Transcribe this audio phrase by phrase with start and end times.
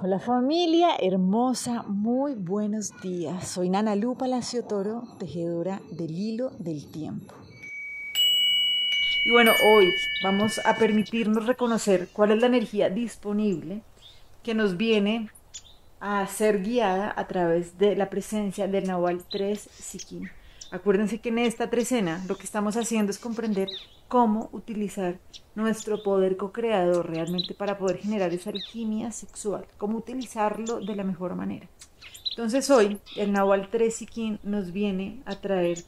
[0.00, 3.48] Hola familia hermosa, muy buenos días.
[3.48, 7.34] Soy Nana Lu Palacio Toro, tejedora del hilo del tiempo.
[9.24, 9.92] Y bueno, hoy
[10.22, 13.80] vamos a permitirnos reconocer cuál es la energía disponible
[14.44, 15.30] que nos viene
[15.98, 20.30] a ser guiada a través de la presencia del Nahual 3 Sikin.
[20.70, 23.68] Acuérdense que en esta trecena lo que estamos haciendo es comprender
[24.06, 25.18] cómo utilizar
[25.54, 31.34] nuestro poder co-creador realmente para poder generar esa alquimia sexual, cómo utilizarlo de la mejor
[31.34, 31.66] manera.
[32.30, 35.78] Entonces hoy el Nahual 3 Sikin nos viene a traer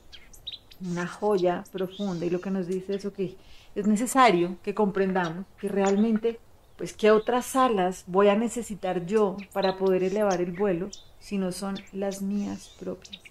[0.80, 3.36] una joya profunda y lo que nos dice es que
[3.74, 6.40] es necesario que comprendamos que realmente
[6.78, 10.88] pues qué otras alas voy a necesitar yo para poder elevar el vuelo
[11.18, 13.29] si no son las mías propias.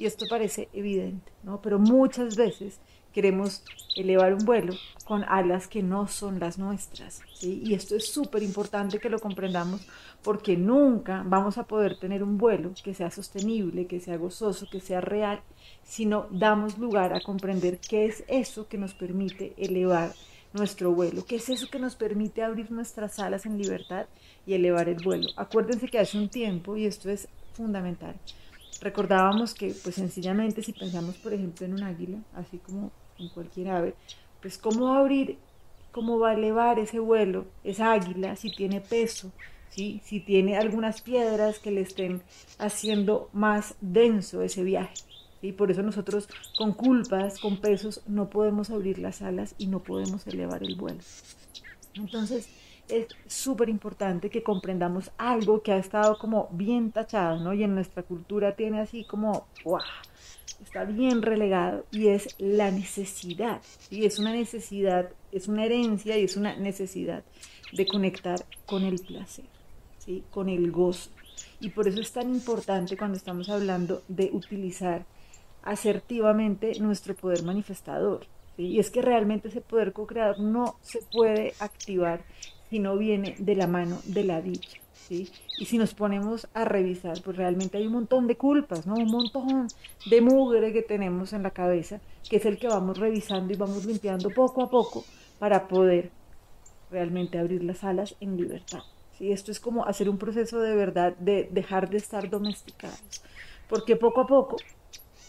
[0.00, 1.60] Y esto parece evidente, ¿no?
[1.60, 2.80] Pero muchas veces
[3.12, 3.62] queremos
[3.94, 4.72] elevar un vuelo
[5.04, 7.20] con alas que no son las nuestras.
[7.42, 9.86] Y esto es súper importante que lo comprendamos
[10.22, 14.80] porque nunca vamos a poder tener un vuelo que sea sostenible, que sea gozoso, que
[14.80, 15.42] sea real,
[15.84, 20.14] si no damos lugar a comprender qué es eso que nos permite elevar
[20.54, 24.06] nuestro vuelo, qué es eso que nos permite abrir nuestras alas en libertad
[24.46, 25.28] y elevar el vuelo.
[25.36, 28.14] Acuérdense que hace un tiempo, y esto es fundamental,
[28.80, 33.68] recordábamos que pues sencillamente si pensamos por ejemplo en un águila, así como en cualquier
[33.70, 33.94] ave,
[34.40, 35.38] pues cómo abrir,
[35.92, 39.32] cómo va a elevar ese vuelo, esa águila, si tiene peso,
[39.68, 40.00] ¿sí?
[40.04, 42.22] si tiene algunas piedras que le estén
[42.58, 44.94] haciendo más denso ese viaje.
[45.42, 49.80] Y por eso nosotros con culpas, con pesos, no podemos abrir las alas y no
[49.80, 51.00] podemos elevar el vuelo.
[51.94, 52.48] Entonces,
[52.88, 57.52] es súper importante que comprendamos algo que ha estado como bien tachado, ¿no?
[57.54, 59.82] Y en nuestra cultura tiene así como, ¡guau!
[60.62, 66.24] Está bien relegado y es la necesidad, y es una necesidad, es una herencia y
[66.24, 67.24] es una necesidad
[67.72, 69.46] de conectar con el placer,
[69.98, 70.22] ¿sí?
[70.30, 71.10] Con el gozo.
[71.60, 75.06] Y por eso es tan importante cuando estamos hablando de utilizar
[75.62, 78.26] asertivamente nuestro poder manifestador.
[78.56, 82.20] Y es que realmente ese poder co-creador no se puede activar
[82.68, 84.78] si no viene de la mano de la dicha.
[84.92, 85.28] ¿sí?
[85.58, 88.94] Y si nos ponemos a revisar, pues realmente hay un montón de culpas, ¿no?
[88.94, 89.68] Un montón
[90.08, 93.84] de mugre que tenemos en la cabeza, que es el que vamos revisando y vamos
[93.86, 95.04] limpiando poco a poco
[95.38, 96.10] para poder
[96.90, 98.82] realmente abrir las alas en libertad.
[99.18, 99.32] ¿sí?
[99.32, 103.22] Esto es como hacer un proceso de verdad de dejar de estar domesticados,
[103.68, 104.56] porque poco a poco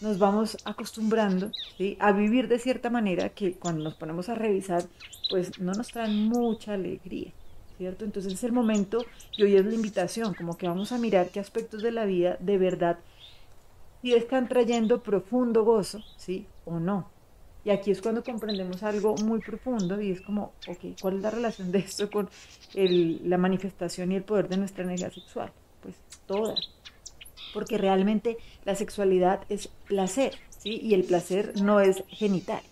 [0.02, 1.50] nos vamos acostumbrando
[1.98, 4.82] a vivir de cierta manera que cuando nos ponemos a revisar,
[5.30, 7.32] pues no nos traen mucha alegría,
[7.78, 8.04] ¿cierto?
[8.04, 9.04] Entonces es el momento
[9.36, 12.36] y hoy es la invitación, como que vamos a mirar qué aspectos de la vida
[12.40, 12.98] de verdad
[14.10, 16.46] están trayendo profundo gozo, ¿sí?
[16.64, 17.08] O no.
[17.64, 21.30] Y aquí es cuando comprendemos algo muy profundo y es como, ok, ¿cuál es la
[21.30, 22.28] relación de esto con
[22.74, 25.52] el, la manifestación y el poder de nuestra energía sexual?
[25.80, 25.94] Pues
[26.26, 26.54] toda
[27.52, 30.80] porque realmente la sexualidad es placer, ¿sí?
[30.82, 32.62] Y el placer no es genital,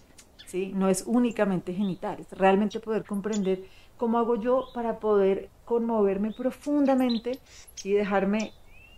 [0.47, 0.73] ¿sí?
[0.75, 3.65] No es únicamente genital, es realmente poder comprender
[3.97, 7.39] cómo hago yo para poder conmoverme profundamente
[7.85, 8.53] y dejarme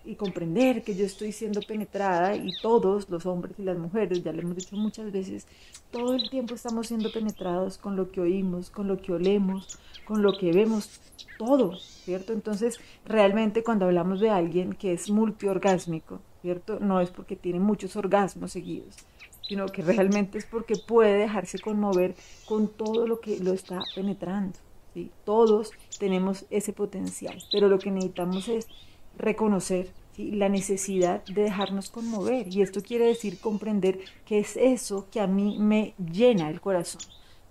[0.04, 4.32] y comprender que yo estoy siendo penetrada y todos los hombres y las mujeres, ya
[4.32, 5.46] le hemos dicho muchas veces,
[5.90, 10.22] todo el tiempo estamos siendo penetrados con lo que oímos, con lo que olemos, con
[10.22, 11.00] lo que vemos,
[11.38, 12.32] todo, ¿cierto?
[12.32, 16.78] Entonces, realmente cuando hablamos de alguien que es multiorgásmico, ¿cierto?
[16.80, 18.96] No es porque tiene muchos orgasmos seguidos,
[19.42, 22.14] sino que realmente es porque puede dejarse conmover
[22.46, 24.58] con todo lo que lo está penetrando.
[24.94, 25.10] ¿sí?
[25.24, 28.68] Todos tenemos ese potencial, pero lo que necesitamos es
[29.18, 32.48] reconocer la necesidad de dejarnos conmover.
[32.48, 37.02] Y esto quiere decir comprender que es eso que a mí me llena el corazón.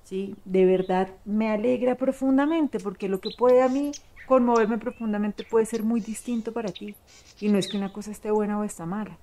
[0.03, 0.35] ¿Sí?
[0.45, 3.91] De verdad me alegra profundamente porque lo que puede a mí
[4.31, 6.95] conmoverme profundamente puede ser muy distinto para ti.
[7.41, 9.17] Y no es que una cosa esté buena o está mala.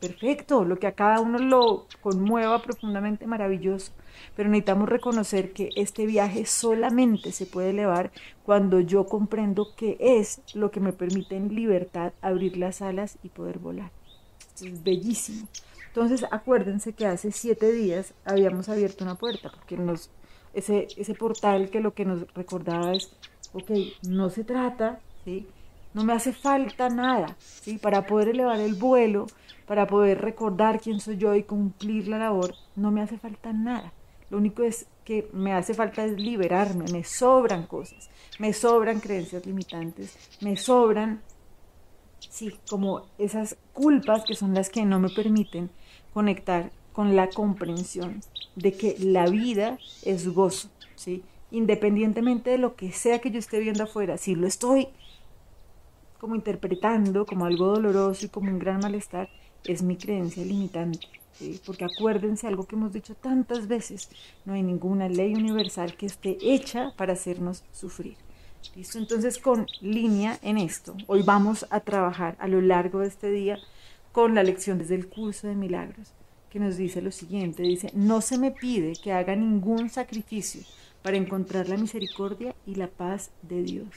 [0.00, 3.92] perfecto, lo que a cada uno lo conmueva profundamente, maravilloso.
[4.36, 8.10] Pero necesitamos reconocer que este viaje solamente se puede elevar
[8.44, 13.30] cuando yo comprendo qué es lo que me permite en libertad abrir las alas y
[13.30, 13.90] poder volar.
[14.62, 15.48] es bellísimo.
[15.90, 20.10] Entonces, acuérdense que hace siete días habíamos abierto una puerta, porque nos,
[20.54, 23.12] ese, ese portal que lo que nos recordaba es
[23.52, 23.70] ok,
[24.08, 25.46] no se trata, ¿sí?
[25.92, 27.78] No me hace falta nada, ¿sí?
[27.78, 29.26] Para poder elevar el vuelo,
[29.66, 33.92] para poder recordar quién soy yo y cumplir la labor, no me hace falta nada.
[34.30, 38.08] Lo único es que me hace falta es liberarme, me sobran cosas,
[38.38, 41.20] me sobran creencias limitantes, me sobran,
[42.28, 45.70] sí, como esas culpas que son las que no me permiten
[46.12, 48.20] conectar con la comprensión
[48.56, 51.22] de que la vida es gozo, ¿sí?
[51.50, 54.88] independientemente de lo que sea que yo esté viendo afuera, si lo estoy
[56.18, 59.28] como interpretando como algo doloroso y como un gran malestar,
[59.64, 61.06] es mi creencia limitante.
[61.64, 64.10] Porque acuérdense algo que hemos dicho tantas veces,
[64.44, 68.16] no hay ninguna ley universal que esté hecha para hacernos sufrir.
[68.76, 68.98] ¿Listo?
[68.98, 73.58] Entonces, con línea en esto, hoy vamos a trabajar a lo largo de este día
[74.12, 76.12] con la lección desde el curso de milagros,
[76.50, 80.62] que nos dice lo siguiente, dice, no se me pide que haga ningún sacrificio
[81.02, 83.88] para encontrar la misericordia y la paz de Dios.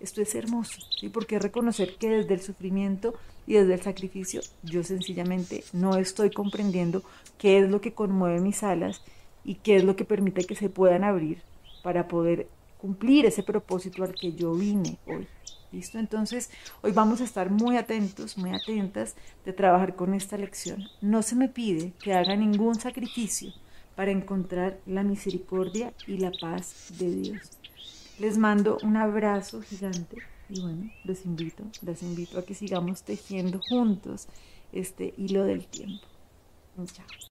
[0.00, 1.08] Esto es hermoso, ¿sí?
[1.10, 3.14] porque reconocer que desde el sufrimiento
[3.46, 7.02] y desde el sacrificio yo sencillamente no estoy comprendiendo
[7.36, 9.02] qué es lo que conmueve mis alas
[9.44, 11.42] y qué es lo que permite que se puedan abrir
[11.82, 12.48] para poder
[12.80, 15.26] cumplir ese propósito al que yo vine hoy.
[15.72, 15.98] ¿Listo?
[15.98, 16.50] Entonces,
[16.82, 20.84] hoy vamos a estar muy atentos, muy atentas de trabajar con esta lección.
[21.00, 23.52] No se me pide que haga ningún sacrificio
[23.94, 27.50] para encontrar la misericordia y la paz de Dios.
[28.18, 30.16] Les mando un abrazo gigante
[30.48, 34.26] y bueno, los invito, les invito a que sigamos tejiendo juntos
[34.72, 36.06] este hilo del tiempo.
[36.92, 37.29] Chao.